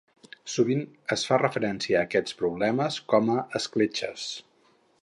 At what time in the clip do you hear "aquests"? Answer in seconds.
2.09-2.39